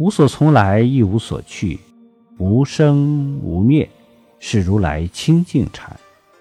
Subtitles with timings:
[0.00, 1.78] 无所从来，亦无所去，
[2.38, 3.86] 无生无灭，
[4.38, 5.94] 是如来清净禅；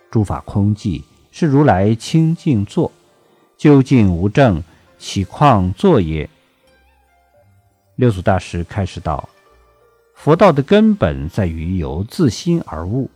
[0.09, 2.90] 诸法空寂，是如来清净坐。
[3.58, 4.64] 究竟无证，
[4.98, 6.30] 岂况坐也？
[7.98, 9.27] 六祖大师开始道：
[10.16, 13.12] 佛道的根本在于由自心而悟，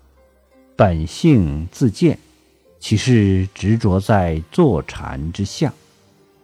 [0.76, 2.20] 本性自见，
[2.82, 5.72] 岂是执着在坐禅之相？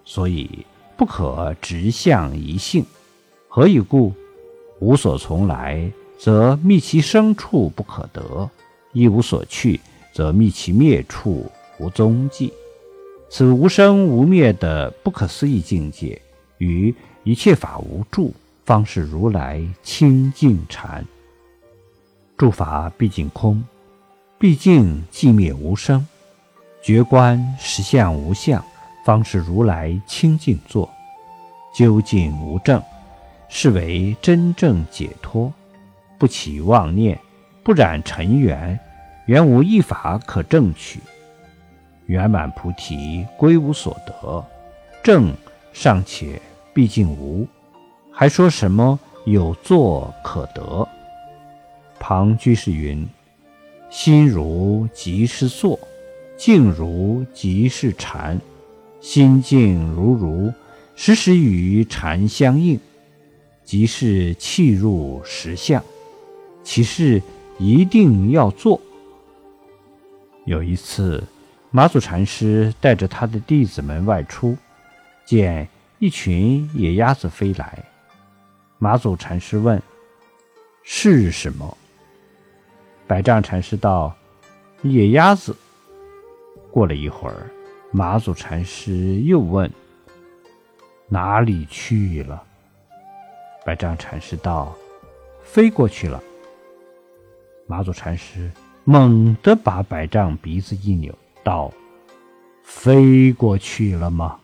[0.05, 2.85] 所以不可直向一性。
[3.51, 4.13] 何以故？
[4.79, 8.47] 无所从来，则觅其生处不可得；
[8.93, 9.79] 亦无所去，
[10.13, 12.53] 则觅其灭处无踪迹。
[13.27, 16.21] 此无生无灭的不可思议境界，
[16.59, 18.31] 与一切法无住，
[18.65, 21.03] 方是如来清净禅。
[22.37, 23.63] 诸法毕竟空，
[24.37, 26.05] 毕竟寂灭无声，
[26.83, 28.63] 觉观实相无相，
[29.03, 30.87] 方是如来清净坐。
[31.75, 32.81] 究竟无证。
[33.49, 35.51] 是为真正解脱，
[36.17, 37.19] 不起妄念，
[37.63, 38.79] 不染尘缘，
[39.25, 40.99] 原无一法可证取。
[42.05, 44.45] 圆满菩提归无所得，
[45.03, 45.33] 正
[45.73, 46.41] 尚且
[46.73, 47.47] 毕竟无，
[48.11, 50.87] 还说什么有作可得？
[51.99, 53.07] 庞居士云
[53.89, 55.77] ：“心如即是坐，
[56.37, 58.39] 静如即是禅，
[59.01, 60.53] 心静如如，
[60.95, 62.79] 时时与禅相应。”
[63.69, 65.83] 即是弃入实相，
[66.63, 67.21] 其事
[67.59, 68.81] 一定要做。
[70.45, 71.23] 有一次，
[71.69, 74.57] 马祖禅师带着他的弟子们外出，
[75.23, 75.69] 见
[75.99, 77.85] 一群野鸭子飞来。
[78.79, 79.79] 马祖禅师问
[80.81, 81.77] ：“是什么？”
[83.05, 84.15] 百丈禅师道
[84.81, 85.55] ：“野鸭子。”
[86.73, 87.51] 过了一会儿，
[87.91, 89.71] 马祖禅师又问
[91.07, 92.45] ：“哪里去了？”
[93.65, 94.75] 百丈禅师道
[95.43, 96.21] ：“飞过去了。”
[97.67, 98.49] 马祖禅师
[98.83, 101.71] 猛地把百丈鼻子一扭，道
[102.63, 104.39] ：“飞过去了吗？”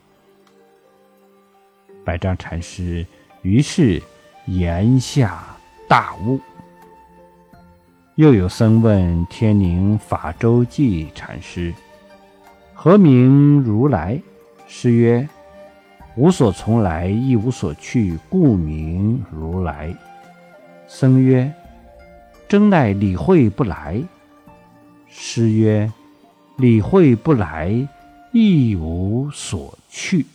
[2.06, 3.06] 百丈禅师
[3.42, 4.02] 于是
[4.46, 5.44] 言下
[5.88, 6.40] 大悟。
[8.16, 11.74] 又有僧问天宁法周记禅师
[12.74, 14.22] ：“何名如来？”
[14.68, 15.28] 师曰：
[16.18, 19.94] 无所从来，亦无所去，故名如来。
[20.88, 21.52] 僧曰
[22.48, 24.02] ：“真乃理会不来。”
[25.09, 25.92] 师曰
[26.56, 27.86] ：“理会不来，
[28.31, 30.26] 亦无所去。”